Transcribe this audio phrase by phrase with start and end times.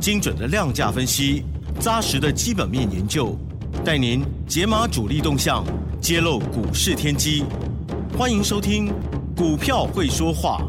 [0.00, 1.44] 精准的量价分析，
[1.80, 3.36] 扎实的基本面研究，
[3.84, 5.64] 带您解码主力动向，
[6.00, 7.44] 揭露股市天机。
[8.16, 8.88] 欢迎收听
[9.36, 10.60] 《股票会说话》，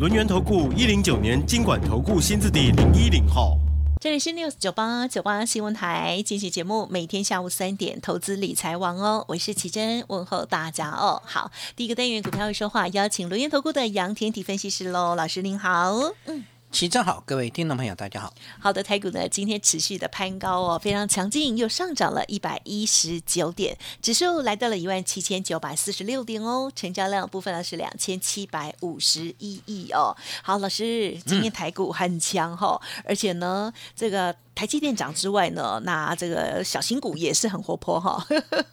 [0.00, 3.56] 轮源投顾一零九年经管投顾新字第零一零号。
[3.98, 11.22] 这里是 News 九八九八新闻台，进行节目，每天下午三点，投资理财王哦，我是奇珍，问候大家哦。
[11.24, 15.94] 好，第一个单元股票会说话，邀请轮源投顾的杨天体分析师喽，老师您好，
[16.26, 16.44] 嗯。
[16.72, 18.34] 齐正好，各位听众朋友，大家好。
[18.60, 30.14] 好的，台股呢今天持续的攀高哦，非常强劲，又上涨了一百一十九点，指数来到了一万七千九百四十六点哦，成交量部分呢是两千七百五十一亿哦。
[30.42, 34.36] 好，老师，今天台股很强哈，而且呢这个。
[34.56, 38.26] 台积电涨之外呢，那这个小型股也是很活泼哈。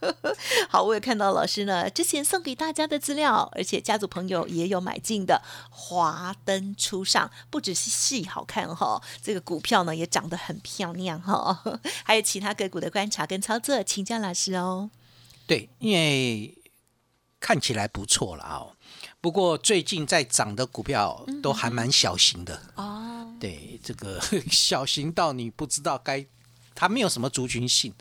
[0.69, 11.61] 好，我也看到老师呢之前送给大家的资料，而且家族朋友也有买进的华灯初上，不只是戏好看哈，这个股票呢也涨得很漂亮哈。
[12.05, 14.89] 还有其他个股的观察跟操作，请教老师哦。
[15.45, 16.57] 对，因为
[17.41, 18.67] 看起来不错了啊。
[19.23, 22.61] 不过最近在涨的股票都还蛮小型的。
[22.75, 23.33] 哦。
[23.39, 24.19] 对这个
[24.51, 26.25] 小型到你不知道该，
[26.75, 27.93] 它没有什么族群性，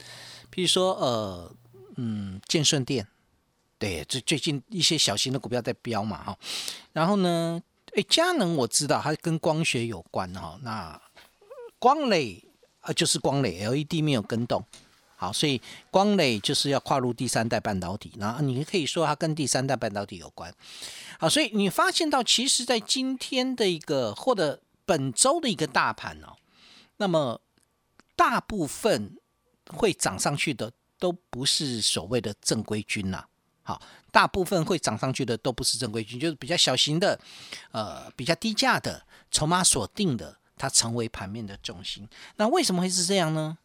[0.52, 1.52] 譬如说呃
[1.96, 3.06] 嗯建顺电，
[3.78, 6.38] 对，最最近一些小型的股票在飙嘛哈，
[6.92, 7.62] 然后呢，
[7.94, 11.00] 哎佳能我知道它跟光学有关哈，那
[11.78, 12.44] 光磊
[12.80, 14.64] 啊就是光磊 LED 没有跟动，
[15.22, 20.52] 好，所以光磊就是要跨入第三代半导体，然后你可以说它跟第三代半导体有关，
[21.16, 26.34] 好，所以你发现到其实在今天的一个或者本周的一个大盘哦，
[26.96, 27.40] 那么
[28.16, 29.16] 大部分
[29.66, 33.24] 会涨上去的都不是所谓的正规军呐。
[33.62, 37.16] 好，大部分会涨上去的都不是正规军，就是比较小型的，
[37.70, 42.08] 呃，比较低价的，筹码锁定的，它成为盘面的重心。
[42.34, 43.56] 那为什么会是这样呢？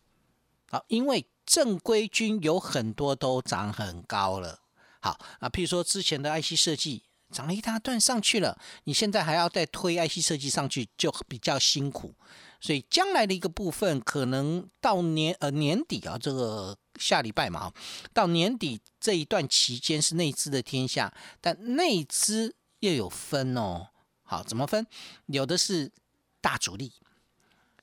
[0.70, 4.60] 好，因为正规军有很多都涨很高了。
[5.00, 7.02] 好啊，譬如说之前的 IC 设计。
[7.30, 12.16] 涨了一大段上去了，你现在还要再推 IC 设计上去，就比较辛苦。
[12.62, 17.74] 所以将来的一个部分，可能到年呃年底啊，这个下礼拜嘛，
[18.14, 23.90] 到年底这一段期间是内资的天下，但内资又有分哦。
[24.24, 24.88] 好，怎么分？
[25.26, 25.92] 有的是
[26.40, 26.94] 大主力，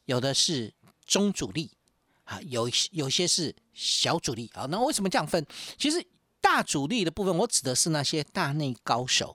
[0.07, 0.73] 有的是
[1.05, 1.73] 中主力，
[2.25, 4.67] 啊，有有些是小主力啊。
[4.71, 5.47] 那为什么这样分？
[5.79, 6.05] 其实。
[6.45, 9.35] 大主力的部分，我指的是那些大内高手，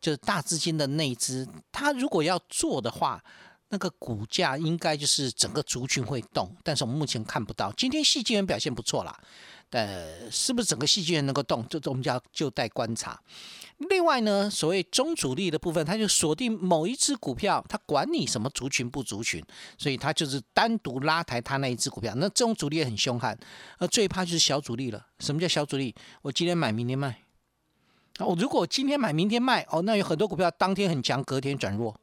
[0.00, 1.46] 就是大资金的内资。
[1.70, 3.22] 他如果要做的话，
[3.68, 7.70] 那个股价应该就是整个族群会动，但是我们目前看不到。
[7.76, 9.20] 今天细晶元表现不错啦。
[9.68, 11.62] 呃，是不是整个戏剧院能够动？
[11.68, 13.20] 这我们就要就待观察。
[13.88, 19.42] 另外呢，所谓中主力的部分，它就锁定某一只股票，它管你什么族群不族群，
[19.78, 22.12] 所以它就是单独拉抬它那一只股票。
[22.16, 23.36] 那这种主力也很凶悍，
[23.78, 25.06] 呃，最怕就是小主力了。
[25.20, 25.94] 什么叫小主力？
[26.20, 27.22] 我今天买，明天卖。
[28.18, 31.98] 那我如果今天买，明天卖，哦，那有很多股票当天很强，隔天转弱，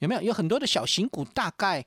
[0.00, 0.22] 有没有？
[0.22, 1.84] 有很多的小型股，大概。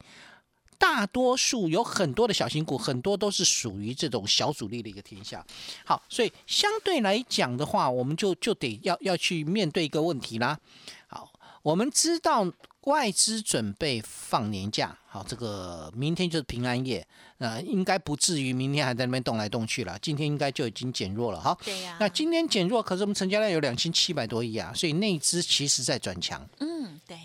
[0.82, 5.46] 大多数有很多的小型股，很多都是属于这种小主力的一个天下。
[5.86, 10.60] 好，所以相对来讲的话，我们就就得要要去面对一个问题啦。
[11.06, 11.32] 好，
[11.62, 12.52] 我们知道
[12.86, 19.96] 外资准备放年假，好，这个明天就是平安夜，呃，应该不至于明天还在那边动来动去了。
[20.02, 21.56] 今天应该就已经减弱了，哈。
[21.64, 21.96] 对呀。
[22.00, 26.44] 那今天减弱，可是我们成交量有两千七百多亿啊，所以内资其实在转强。
[26.60, 27.16] 嗯，对。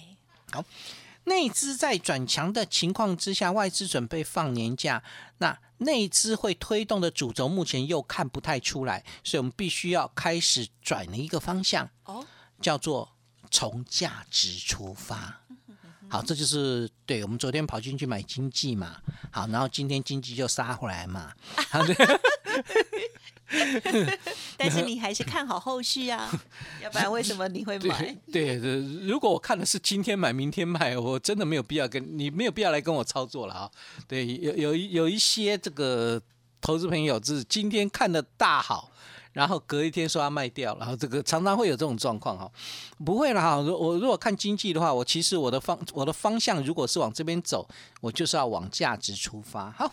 [0.53, 0.63] 好。
[1.27, 5.03] 内资在转强的情况之下，外资准备放年假，
[5.39, 12.25] 那内资会推动的主轴目前又看不太出来，所以我们必须要开始转了一个方向，哦，
[12.61, 13.13] 叫做
[13.51, 15.43] 从价值出发。
[16.09, 18.99] 好，这就是对我们昨天跑进去买经济嘛，
[19.33, 21.33] 好，然后今天经济就杀回来嘛。
[24.57, 26.29] 但是你还是看好后续啊，
[26.83, 28.17] 要不然为什么你会买？
[28.33, 33.71] 对对，如果我看的是今天买明天卖，我真的没有必要跟你没有必要来跟我操作了啊。
[34.09, 36.21] 对，有有有一些这个
[36.61, 38.91] 投资朋友是今天看的大好，
[39.33, 42.51] 然后隔一天说要卖掉，然后这个常常会有这种状况哈。
[43.05, 47.69] 不会了哈，我如果看经济的话，我其实我的方我的方向如果是往这边走，
[48.01, 49.71] 我就是要往价值出发。
[49.71, 49.93] 好，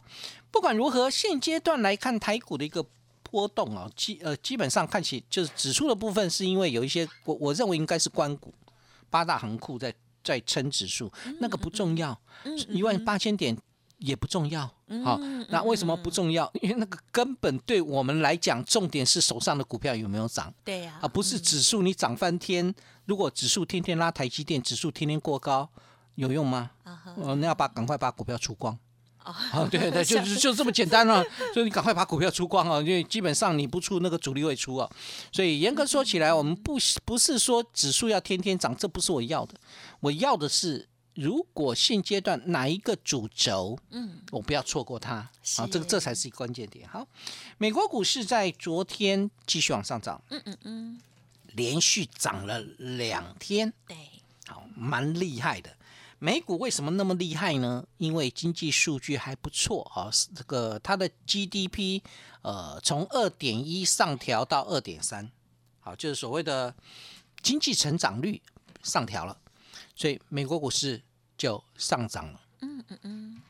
[0.53, 2.85] 不管如何，现阶段来看台股的一个
[3.23, 8.53] 波动啊，基呃基本上看起就是指数的部分，是因为有一些我我认为应该是关股
[9.09, 9.91] 八大行库在
[10.23, 12.15] 在撑指数，那个不重要，
[12.69, 13.57] 一万八千点。
[13.99, 14.69] 也不重要，
[15.05, 15.17] 好，
[15.47, 16.51] 那为什么不重要？
[16.61, 22.75] 因为那个根本对我们来讲，重点是手上的股票有没有涨，对呀，啊，不是指数你涨翻天。
[23.05, 25.69] 如果指数天天拉台积电，指数天天过高，
[26.15, 26.71] 有用吗？
[27.15, 28.77] 哦，那要把赶快把股票出光。
[29.53, 31.23] 哦，对 对，就是就这么简单了。
[31.53, 34.89] 所以你赶快把股票出光啊，因为基本上你不出那个主力会出啊。
[35.31, 39.55] 所以严格说起来，我们不不是说指数要天天涨，这不是我要的，
[39.99, 40.87] 我要的是。
[41.15, 46.89] 如果现阶段哪一个主轴，嗯，我不要错过它，好，这个这才是关键点。
[46.89, 47.07] 好，
[47.59, 51.01] 美国股市在昨天继续往上涨，嗯嗯嗯，
[51.53, 53.95] 连续涨了两天，对，
[54.47, 55.69] 好，蛮厉害的。
[56.23, 57.85] 美股为什么那么厉害呢？
[57.97, 62.01] 因为经济数据还不错啊，这个它的 GDP，
[62.41, 65.29] 呃，从二点一上调到二点三，
[65.81, 66.73] 好，就是所谓的
[67.41, 68.41] 经济成长率
[68.83, 69.37] 上调了。
[69.97, 71.01] 所以美国股市
[71.37, 72.39] 就上涨了。
[72.61, 73.41] 嗯嗯嗯。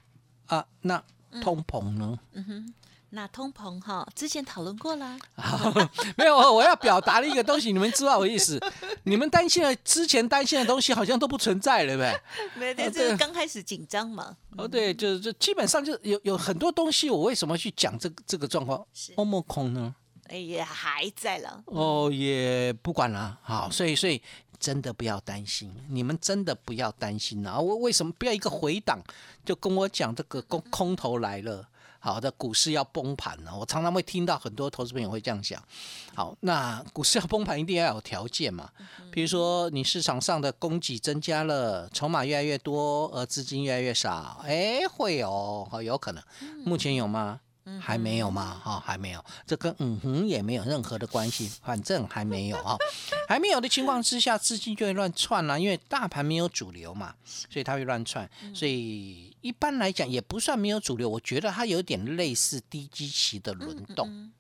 [0.48, 1.04] 啊，那
[1.44, 2.20] 通膨呢？
[2.32, 2.74] 嗯哼，
[3.16, 5.18] 那通膨哈，之前讨论过啦。
[6.18, 8.60] 没有，我要表达的一个东西，你们知道我意思。
[9.06, 12.20] 你们担心的之前担心的东西，好像都不存在了呗。
[12.56, 14.36] 没有，这是刚开始紧张嘛。
[14.58, 18.84] 哦，对，就是就基本上就有有很多东西，我为什么去讲这个这个状况？
[19.16, 19.94] 欧盟空呢？
[20.30, 21.64] 哎呀，还在了。
[21.66, 23.38] 哦，也不管了。
[23.44, 24.22] 好，所以所以。
[24.60, 27.60] 真的不要担心，你们真的不要担心啊！
[27.60, 28.98] 我为什么不要一个回档
[29.44, 31.68] 就跟我讲这个空空头来了？
[32.04, 33.58] 好的，股市要崩盘了。
[33.58, 35.64] 我常常会听到很多投资朋友会这样想。
[36.14, 38.70] 好，那股市要崩盘一定要有条件嘛？
[39.10, 46.22] 比如说你市场上的供给增加了，筹码越来越多，而资金越来越少，哎，会有，有可能。
[46.66, 47.40] 目前有吗？
[47.80, 48.60] 还没有吗？
[48.62, 52.76] 哈，还没有，这跟嗯哼也没有任何的关系，反正还没有哈，
[53.30, 64.32] 还没有的情况之下，资金就会乱窜了，因为大盘没有主流嘛，所以它会乱窜，所以一般来讲也不算没有主流，我觉得它有点类似低基期的轮动，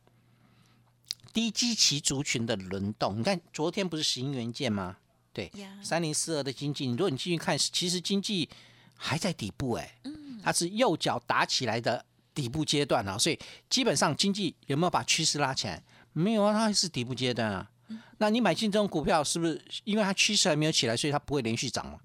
[1.32, 3.20] 低基期族群的轮动。
[3.20, 4.98] 你看昨天不是十元件吗？
[5.32, 5.52] 对，
[5.84, 8.50] 三零四二的经济，如果你继续看，其实经济
[8.96, 9.96] 还在底部哎，
[10.42, 12.04] 它是右脚打起来的。
[12.36, 13.38] 底部阶段啊，所以
[13.70, 15.84] 基本上经济有没有把趋势拉起来？
[16.14, 17.70] 没有啊，它还是底部阶段啊。
[18.18, 22.00] 那你买进这种股票，是不是因为它趋势还没有起来，所以它不会连续涨嘛？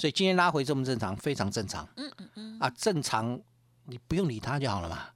[0.00, 1.86] 所以今天拉回这么正常，非常正常。
[1.96, 2.58] 嗯嗯嗯。
[2.58, 3.38] 啊，正常，
[3.84, 5.08] 你不用理它就好了嘛。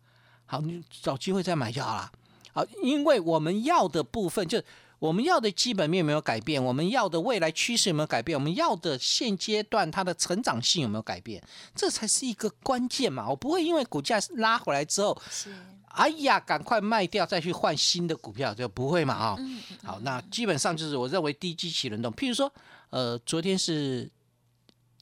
[0.45, 2.13] 好，你找机会再买就好了。
[2.53, 4.63] 好，因为我们要的部分就。
[5.01, 8.39] 我们要的基本面没有改变，我们要的未来趋势有没有改变？
[8.39, 11.43] 我们要的现阶段它的成长性有没有改变？
[11.75, 13.29] 这才是一个关键嘛！
[13.29, 15.55] 我不会因为股价拉回来之后，是
[15.89, 19.15] 哎呀，赶快卖掉再去换新的股票，就不会嘛！
[19.15, 19.37] 啊，
[19.83, 22.11] 好，那基本上就是我认为低基期轮动。
[22.13, 22.51] 譬如说，
[22.89, 24.11] 呃，昨天是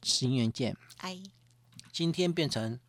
[0.03, 1.17] 新元件，哎，
[1.91, 2.79] 今天变成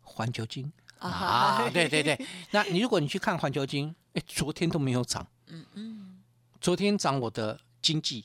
[0.00, 2.26] 环球金啊，对对对。
[2.50, 6.22] 那你如果你去看环球金，哎，昨天都没有涨，嗯嗯。
[6.60, 8.24] 昨天涨我的经济，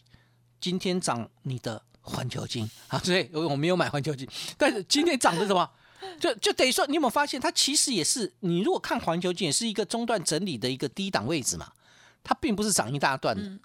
[0.59, 2.97] 今天涨你的环球金啊！
[2.99, 4.27] 所以，我没有买环球金，
[4.57, 5.69] 但是今天涨的什么？
[6.19, 11.71] 就就等于说，你有没有发现，它其实也是你如果看环球金，也是一个中段整理的一个低档位置嘛？
[12.23, 13.59] 它并不是涨一大段的，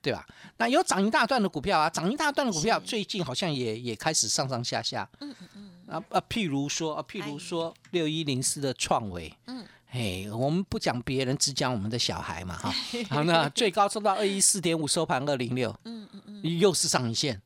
[0.00, 0.26] 对吧？
[0.56, 5.08] 那有涨一大段的股票啊，涨一大段的股票，最近好像也也开始上上下下。
[5.20, 5.70] 嗯嗯嗯。
[5.88, 9.64] 啊啊，譬如说啊，譬如说六一零四的创维，嗯。
[9.90, 12.70] 嘿，我们不讲别人，只讲我们的小孩嘛，哈。
[13.08, 17.40] 好，那最高收到二一四点五，收盘二零六，嗯嗯嗯，又是上影线，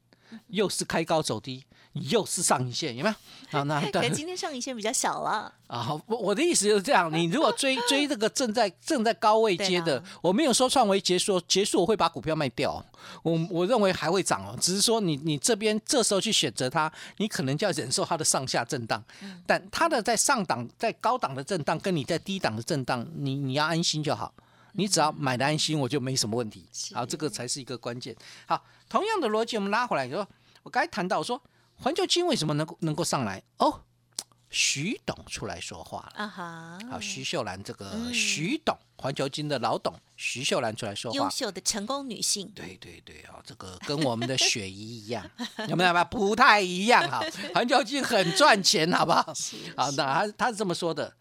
[0.48, 1.64] 又是开高走低。
[1.94, 3.14] 又是上影线有没有？
[3.52, 5.78] 好，那可能今天上影线比较小了啊。
[5.82, 7.12] 好，我我的意思就是这样。
[7.12, 12.82] 你如果追 追这个正在正在高位接的，我没有说创维结束结束，我会把股票卖掉。
[13.22, 19.04] 我我认为还会涨哦，只是说你你这边这时候去选择它，你可能就要忍受它的上下震荡。
[19.46, 24.32] 但它的在上档在高档的震荡，跟你在低档的震荡，你你要安心就好。
[24.72, 26.64] 你只要买的安心，我就没什么问题。
[26.94, 28.16] 好，这个才是一个关键。
[28.46, 30.26] 好，同样的逻辑，我们拉回来就说，
[30.62, 31.38] 我刚才谈到我说。
[31.82, 33.42] 环球金为什么能够能够上来？
[33.58, 33.80] 哦，
[34.50, 36.78] 徐董出来说话了啊哈！
[36.90, 42.50] 好，徐秀兰这个徐董，环球金的老董，徐秀兰出来说话，优秀的成功女性。
[42.54, 45.28] 对对对啊，这个跟我们的雪姨一样，
[45.68, 46.04] 有没有？
[46.04, 47.20] 不太一样哈。
[47.54, 49.22] 环球金很赚钱，好不好？
[49.76, 51.16] 好，那他他是这么说的：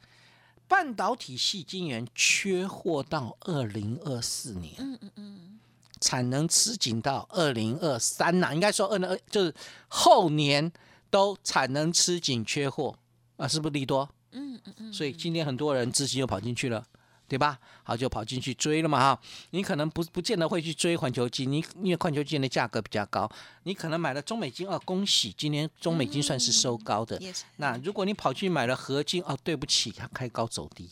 [0.68, 5.60] 半导体系晶圆缺货到二零二四年，嗯嗯嗯，
[6.02, 9.56] 产能吃紧到二零二三呐，应该说二零二就是
[9.88, 10.70] 后年
[11.10, 12.94] 都产能吃紧缺货
[13.38, 14.10] 啊，是不是利多？
[14.32, 16.86] 嗯嗯嗯，所以今天很多人资金又跑进去了。
[17.32, 17.58] 对吧？
[17.84, 19.22] 好，就跑进去追了嘛哈。
[19.52, 23.32] 你可能不不见得会去追环球金，你因为环球金的价格比较高，
[23.64, 27.18] 你可能买了中美金哦，恭喜，今年中美金算是收高的。
[27.56, 30.90] 那如果你跑去买了合金哦，对不起，它开高走低，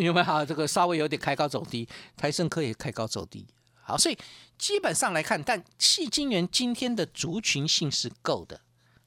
[0.00, 0.22] 有没有？
[0.22, 3.46] 啊，这个稍微有点开高走低，台盛科也开高走低。
[3.82, 4.18] 好，所以
[4.58, 8.60] 基本上来看，但细晶元今天的族群性是够的。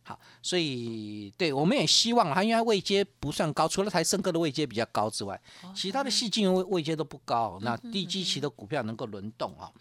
[0.03, 5.39] 好，所以对我们也希望它，因为它位阶不算高，除了台升科的位阶比较高之外，
[5.75, 7.59] 其他的细晶元位位阶都不高。
[7.61, 9.71] 那低基期的股票能够轮动啊，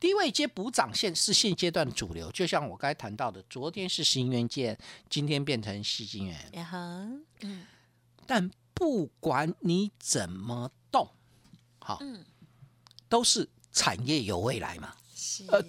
[0.00, 2.32] 低位阶补涨现是现阶段的主流。
[2.32, 4.76] 就像我刚才谈到的，昨天是行元件，
[5.10, 6.50] 今天变成细晶圆。
[6.54, 6.78] 然后
[7.42, 7.66] 嗯
[8.26, 11.08] 但不管你怎么动，
[11.78, 12.22] 好，嗯
[13.08, 14.94] 都是产业有未来嘛。
[15.14, 15.64] 是呃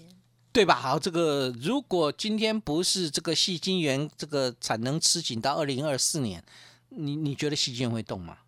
[0.51, 0.75] 对吧？
[0.75, 6.43] 好，这个如果今天不是这个细晶圆这个产能吃紧到二零二四年，
[6.89, 8.39] 你你觉得细晶圆会动吗？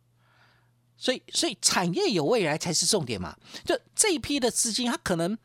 [0.97, 3.37] 所以，所以产业有未来才是重点嘛。
[3.63, 5.37] 就这一批的资金，它可能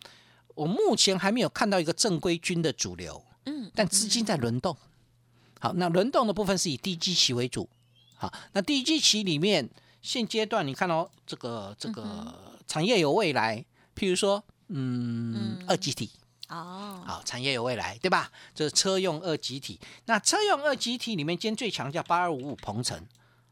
[0.57, 4.77] 我目前还没有看到一个正规军的主流，嗯但资金在轮动。
[5.61, 7.69] 好，那轮动的部分是以低基期为主。
[8.17, 9.69] 好，那第一期里面，
[10.01, 13.65] 现阶段你看到、这个这个产业有未来，
[13.97, 16.11] 譬如说，嗯，二极体。
[16.49, 18.31] 哦好，产业有未来，对吧？
[18.55, 19.81] 这是车用二极体。
[20.05, 23.01] 那车用二极体里面，今天最强叫八二五五鹏程。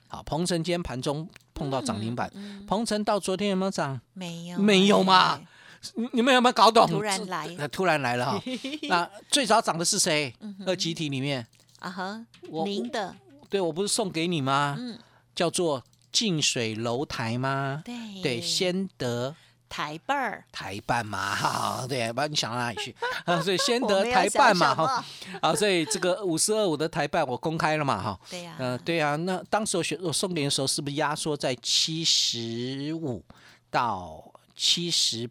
[0.08, 2.30] 好，鹏程今天盘中碰到涨停板，
[2.66, 3.98] 鹏程到昨天有没有涨？
[4.12, 5.46] 没有没有嘛哎
[5.96, 6.86] 你你们有没有搞懂？
[6.86, 8.42] 突然来那突然来了哈。
[8.88, 10.32] 那最早涨的是谁？
[10.66, 11.44] 二极体里面，
[11.80, 13.16] 啊哈，我您的
[13.52, 14.76] 对我不是送给你吗？
[14.78, 14.98] 嗯。
[15.34, 17.82] 叫做近水楼台吗？
[17.84, 17.94] 对。
[18.22, 19.36] 对，先得
[19.68, 22.94] 台半儿，台办嘛，哈，对，把你想到哪里去？
[23.26, 25.04] 啊，所以先得台办嘛，哈，
[25.42, 33.22] 啊，所以这个五四二五的台办我公开了嘛，哈，对呀，嗯、对啊，那当时我选我送给你的时候，是不是压缩在七十五
[33.70, 35.28] 到七十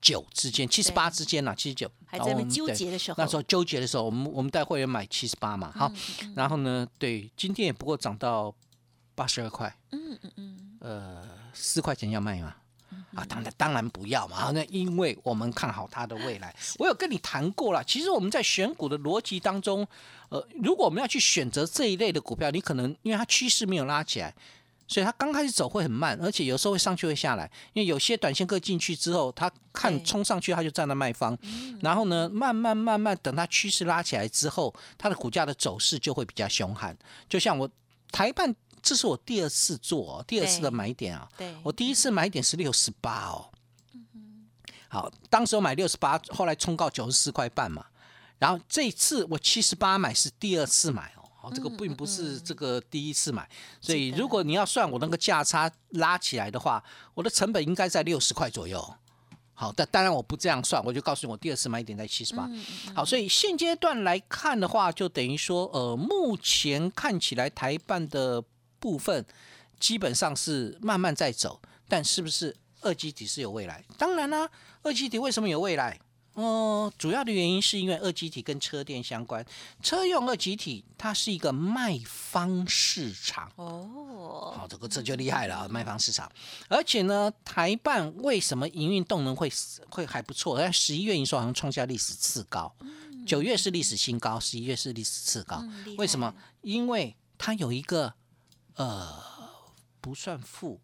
[0.00, 5.90] 九之间，七十八之间呐、七十九，还在纠结的时候，那时候纠结的时候，我们我们带会员买七十八嘛，好，
[6.34, 8.54] 然后呢，对，今天也不过涨到
[9.14, 12.54] 八十二块，嗯嗯嗯，呃，四块钱要卖吗？
[13.14, 14.36] 啊，当然当然不要嘛！
[14.36, 16.54] 啊那因为我们看好它的未来。
[16.78, 19.86] 我有跟你谈过了，其实我们在选股的逻辑当中，
[20.28, 24.34] 呃，如果我们要去选择这一类的股票，你可能因为它趋势没有拉起来，
[24.88, 27.50] 所以它刚开始走会很慢，而且有时候会上去会下来。
[27.72, 31.36] 因为有些短线客进去之后，他看冲上去，他就站在卖方，
[31.80, 36.96] 然后呢，慢慢慢慢等它趋势拉起来之后，它的股价的走势就会比较凶悍。
[37.28, 37.68] 就像我
[38.12, 41.28] 台办，这是我第二次做、哦，第二次的对买点啊。
[41.36, 43.50] 对，我第一次买点是六十八哦，
[44.88, 47.84] 好，当时我买六十八，后来冲到九十四块半嘛，
[48.38, 51.12] 然后这一次我七十八买是第二次买
[51.46, 53.48] 哦，这个并不是这个第一次买，
[53.80, 56.82] 所以如果你要算我那个价差拉起来的话，
[57.14, 58.94] 我的成本应该在六十块左右。
[59.54, 62.50] 好，但当然我不这样算，我就告诉你我第二次买点在七十八。
[62.94, 68.42] 好，所以现阶段来看的话，就等于说，呃，目前看起来台办的
[68.80, 69.24] 部分
[69.78, 73.82] 基本上是慢慢在走，但是不是二极体是有未来？
[73.96, 74.50] 当然啦、
[74.82, 75.98] 二极体为什么有未来？
[76.36, 79.44] 哦、主要的原因是因为二极体跟车电相关，
[79.82, 83.50] 车用二极体它是一个卖方市场。
[83.56, 86.30] 哦，好，这个这就厉害了啊，卖方市场。
[86.68, 89.50] 而且呢，台办为什么营运动能会
[89.88, 90.58] 会还不错？
[90.58, 92.70] 在十一月营收好像创下历史次高，
[93.26, 95.56] 九月是历史新高，十一月是历史次高。
[95.62, 96.34] 嗯为什么？
[96.60, 98.12] 因为它有一个
[98.74, 99.22] 呃
[100.02, 100.80] 不算富。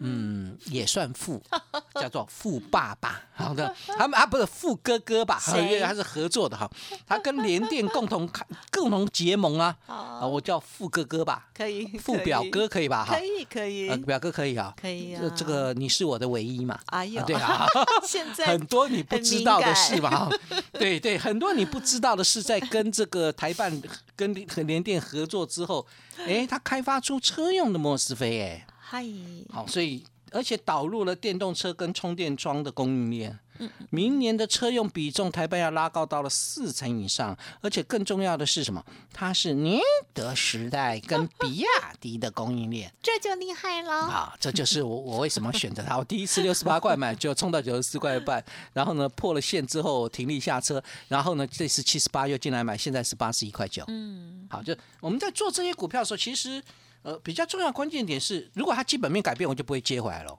[0.00, 1.40] 嗯，也算富，
[2.00, 3.22] 叫做富爸爸。
[3.34, 5.38] 好的，他们啊不是富哥哥吧？
[5.40, 6.68] 谁因为他是合作的哈，
[7.06, 9.76] 他跟联电共同开 共同结盟啊。
[9.86, 13.04] 啊，好，我叫富哥哥吧，可以，富表哥可以吧？
[13.04, 16.78] 哈可，以可以呃，，表哥可以啊，可以啊这这个你是我的唯一嘛？
[16.86, 17.66] 哎呦啊，对啊，
[18.06, 20.28] 现在很多你不知道的事吧，
[20.72, 23.80] 对对，很多你不知道的事，在跟这个台办
[24.16, 25.86] 跟和联电合作之后，
[26.26, 29.04] 哎，他开发出车用的莫斯菲，哎，嗨，
[29.50, 33.36] 好，所以而且导入了电动车跟充电桩的供应链。
[33.58, 38.84] 嗯明年的车用比重，台湾要拉高到了四成以上，而且更重要的是什么？
[39.14, 39.80] 它是宁
[40.12, 42.92] 德时代跟比亚迪的供应链。
[43.02, 45.96] 这就厉害了，啊，这就是我我为什么选择它。
[45.96, 53.82] 我第一次六十八块买，就冲到九十四块半，然后呢破了线之后停力下车，然后呢这次七十八又进来买，现在是八十一块九。
[53.88, 56.62] 嗯，好，就我们在做这些股票的时候，其实
[57.06, 60.36] 呃，比较重要关键点是，如果它基本面改变，我就不会接回来了。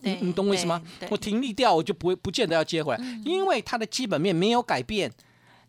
[0.00, 0.82] 你对你懂我意思吗？
[1.08, 5.12] 我停利掉，我就不会不见得要接回来，因为它的基本面没有改变，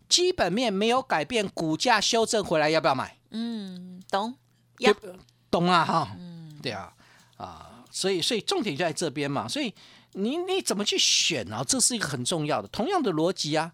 [0.10, 3.15] 基本面没有改变，股价修正回来，要不要买？
[3.29, 4.34] 嗯，懂
[4.79, 4.91] 要，
[5.51, 6.17] 懂啊哈，
[6.60, 6.91] 对啊，
[7.38, 9.72] 啊，所以所以重点就在这边嘛，所以
[10.13, 11.63] 你你怎么去选啊？
[11.63, 13.72] 这是一个很重要的，同样的逻辑啊，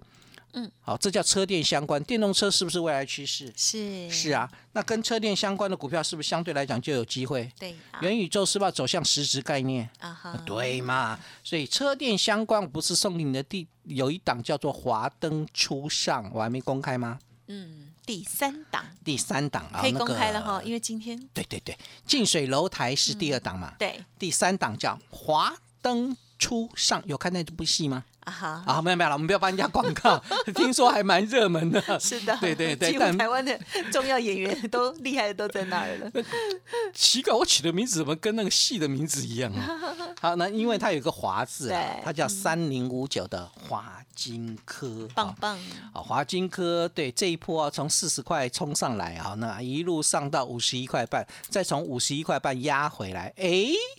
[0.54, 3.52] 嗯，好，这叫车电相关，电动车是不是未来趋势？
[3.56, 7.52] 是是，啊，那跟车电相关的股票是不是相对来讲就有机会？
[7.58, 9.90] 对啊元宇宙是不是要走向实质概念？
[10.00, 11.20] 啊哈，对嘛？
[11.44, 17.20] 所以车电相关不是送给你的第有一档叫做华灯初上，我还没公开吗？
[17.48, 28.04] 嗯，第三档第三档啊，可以公开了哈，因为今天对对对，近水楼台是第二档嘛，对第三档叫华灯初上，有看那部戏吗？
[28.26, 30.22] 啊哈，啊，没有没有了，我们不要帮人家广告，
[30.56, 31.82] 听说还蛮热门的。
[32.00, 33.60] 是的，对对对几台湾的
[33.92, 36.12] 重要演员都厉害的都在那儿了。
[36.94, 39.68] 奇怪，我取的名字怎么跟那个戏的名字一样啊？
[40.22, 45.58] 好，那因为它有一个华字啊，它叫三零五九的华金科，啊棒棒，
[45.94, 53.50] 啊，华金科对这一波啊，从四十块冲上来啊，那一路上到五十一块半，再从五十一块半压回来，哎，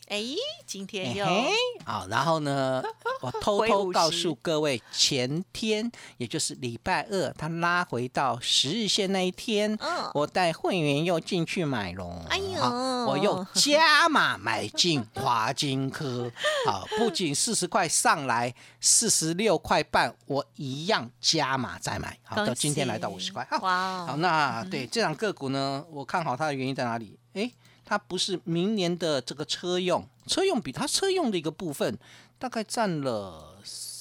[0.09, 0.23] 哎，
[0.65, 1.51] 今天又嘿，
[1.85, 2.83] 好，然后呢，
[3.21, 12.61] 我偷偷告诉各位，前天也就是礼拜二，它拉回到十日线那一天，嗯我带会员又进去买龙，哎呦
[13.07, 16.31] 我又加码买进 华金科，
[16.67, 27.19] 好，不仅四十块上来四十六块半，我一样加码再买，好，到今天来到五十块，好，哇好，哦，那对这档个股呢，我看好它的原因在哪里？
[27.35, 27.53] 诶，
[27.85, 31.99] 它不是明年的这个车用，车用比它车用的一个部分
[32.39, 33.52] 大概占了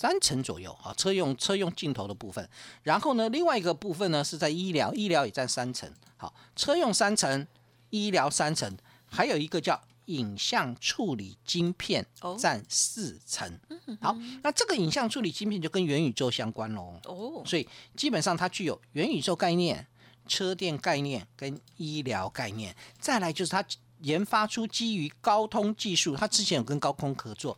[0.01, 2.49] 三成左右啊，车用车用镜头的部分。
[2.81, 5.87] 然后呢，另外一个部分呢是在医疗，医疗也占三成。
[6.17, 7.45] 好，车用三成，
[7.91, 13.59] 医疗三成，还有一个叫影像处理晶片哦占四成。
[14.01, 16.99] 好，那这个影像处理晶片就跟元宇宙相关喽。
[17.05, 19.85] 哦，所以基本上它具有元宇宙概念、
[20.27, 22.75] 车电概念跟医疗概念。
[22.97, 23.63] 再来就是它
[24.01, 27.57] 研发出基于高通技术，它之前有跟高通合作，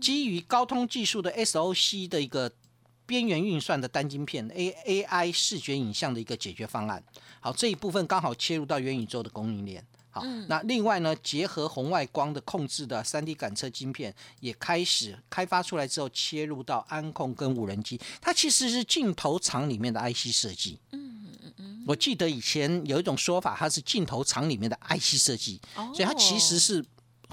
[0.00, 2.52] 基于高通技术的 SOC 的一个
[3.06, 7.02] 边缘运算的单晶片 A AI 视觉影像的一个解决方案。
[7.40, 9.86] 好，这一部分刚好切入到元宇宙的供应链。
[10.16, 20.78] 好，那另外呢，结合红外光的控制的三 D 感测晶片也开始开发出来之后，切入到安控跟无人机，它其实是镜头厂里面的 IC 设计。
[20.92, 21.84] 嗯嗯嗯。
[21.86, 25.60] 我记得以前有一种说法，它是镜头厂里面的 IC 设计，
[25.94, 26.82] 所以它其实是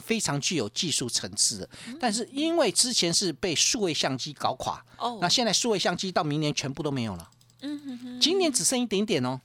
[0.03, 1.69] 非常具有技术层次的。
[1.99, 7.29] 但是因为之前是被数位相机搞垮，哦那现在数位相机到明年全部都没有了。
[7.61, 9.39] 嗯哼哼，今年只剩一点点哦。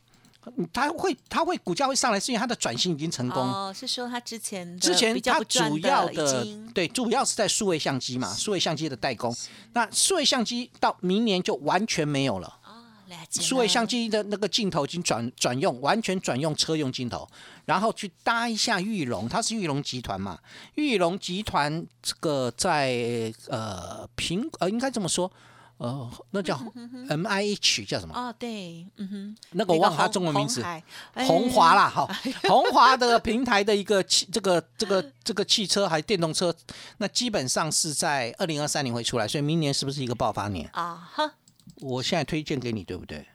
[0.72, 3.42] 它会，它会股价会上来，是因为它的转型已经成功。
[3.42, 9.34] 哦，是说他之前的之前它主要的对，主要是在数位相机嘛，数位相机的代工。
[9.74, 12.58] 那数位相机到明年就完全没有了，
[13.30, 17.28] 数位相机的那个镜头已经转转用，完全转用车用镜头，
[17.66, 20.38] 然后去搭一下玉龙，它是玉龙集团嘛，
[20.76, 25.30] 玉龙集团这个在呃苹呃应该这么说，
[25.78, 26.60] 呃那叫
[27.08, 28.14] M I H 叫什么？
[28.14, 30.62] 哦，对，嗯哼，那个我忘了它中文名字
[31.14, 31.48] 红。
[31.50, 32.06] 华啦，哈，
[32.48, 36.54] 红华的平台的一个汽，这个这个这个汽车还电动车，
[36.98, 40.68] 那基本上是在二零二三年会出来，所以明年是不是一个爆发年？
[40.72, 41.32] 啊哈，
[41.76, 43.26] 我现在推荐给你，对不对？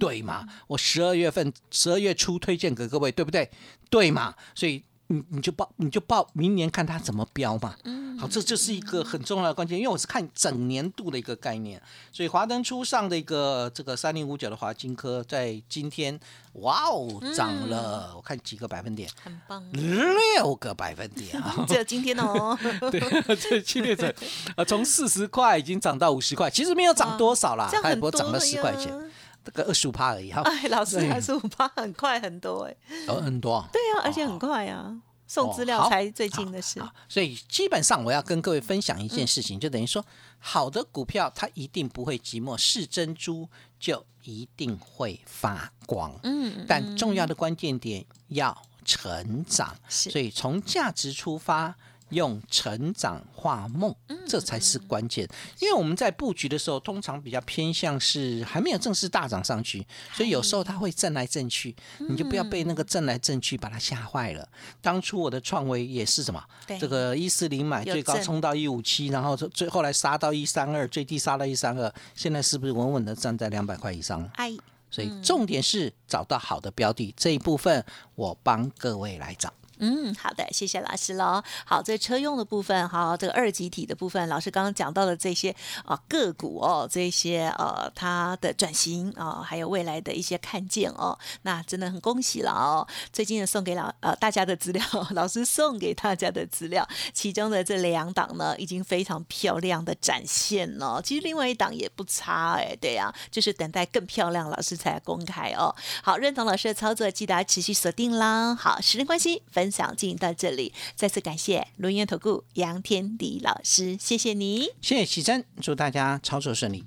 [0.00, 0.46] 对嘛？
[0.66, 3.48] 我十二月份十二月初推荐给各位，对不对？
[3.88, 4.34] 对嘛？
[4.54, 7.74] 所以你你就报你就报明年看它怎么标嘛。
[8.16, 16.18] 好，这就是一个很重要的关键，因为我是看整年度的一个概念，所以华灯初上的一个这个三零五九的华金科在今天，
[16.52, 21.52] 哇哦，涨了，我看几个百分点，很棒，六个百分点啊！
[21.66, 22.56] 只有今天哦，
[22.92, 23.00] 对，
[23.34, 24.14] 这系列者
[24.56, 28.96] 呃从四十块已经涨到五十块，其实没有涨多少啦这，样它也不过涨了十块钱，。
[29.44, 32.76] 这个二十五趴而已哈，哎，老师二十五趴很快很多哎，
[33.06, 33.68] 呃很多啊。
[33.72, 40.04] 对啊，而且很快啊，送资料才最近的事，好，所以基本上我要跟各位分享一件事情，就等于说，
[40.38, 46.18] 好的股票它一定不会寂寞，是珍珠就一定会发光。
[46.22, 51.74] 嗯，但重要的关键点要成长，所以从价值出发。
[52.14, 55.28] 用成长化梦，嗯这才是关键。
[55.60, 64.48] 因为我们在布局的时候，通常比较偏向是还没有正式大涨上去，所以有时候它会震来震去，你就不要被那个震来震去把它吓坏了。
[64.80, 74.28] 当初我的创维也是什么对，这个一四零买最高冲到一五七，然后最后来杀到一三二，最低杀到一三二，现在是不是稳稳的站在两百块以上？
[74.34, 74.56] 哎，
[74.90, 79.52] 所以重点是找到好的标的，这一部分我帮各位来找。
[79.78, 81.42] 嗯，好的，谢谢老师喽。
[81.64, 92.86] 好，这车用的部分，好，这个二级体的部分，老师刚刚讲到的这些啊个股哦，这些呃它的转型啊，还有未来的一些看见哦，那真的很恭喜了哦。
[93.12, 101.02] 最近送给老呃大家的资料，老师送给大家的资料，其中的这两档呢，已经非常漂亮的展现了。
[101.02, 105.74] 其实另外一档也不差哎，对呀，就是等待更漂亮，老师才公开哦。
[106.02, 108.54] 好，认同老师的操作，记得持续锁定啦。
[108.54, 109.63] 好，时间关系，分。
[109.64, 116.84] 分享进行到这里，再次感谢轮圆投顾杨天迪老师，谢谢你，谢谢启真，祝大家操作顺利。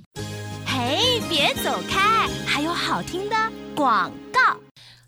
[0.63, 3.35] 嘿，别走开，还有好听的
[3.75, 4.46] 广告。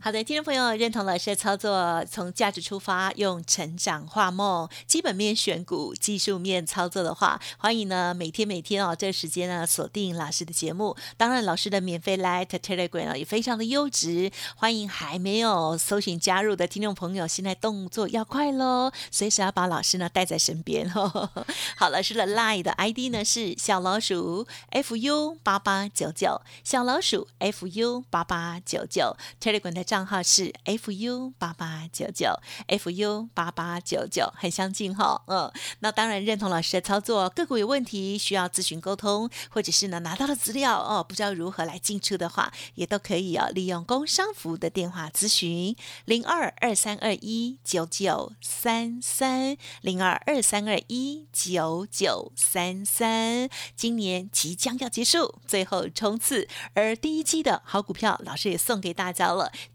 [0.01, 10.95] 好的，听众朋友认同老师的操作，从价值出发，用成长画梦，基本面选股，技术面操作的话，欢迎呢每天每天哦这个时间呢锁定老师的节目。
[11.17, 21.29] 当然，老师的免费 Light Telegram 呢也非常的优质，欢迎还没有搜寻加入的听众朋友，现在动作要快喽，随时要把老师呢带在身边哦。
[21.75, 29.88] 好，老师的 Line 的 ID 呢是小老鼠 fu 八八九九，小老鼠 fu 八八九九 Telegram 的。
[29.89, 35.19] 账号是 fu 八八九九 fu 八八九九，很相近哈。
[35.25, 45.75] 嗯，那当然认同老师的操作，个股有问题需要咨询沟通，或者是呢拿到了资料哦，不知道如何来进出的话，也都可以哦，利用工商服务的电话咨询
[46.05, 53.49] 零二二三二一九九三三零二二三二一九九三三。
[53.75, 59.51] 今年即将要结束，最后冲刺，而第一季的好股票，老师也送给大家了。